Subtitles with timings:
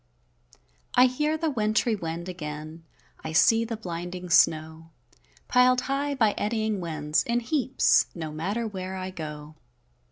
[0.95, 2.85] I hear the wintry wind again,
[3.23, 4.89] I see the blinding snow,
[5.47, 9.53] Pil'd high, by eddying winds, in heaps, No matter where I go.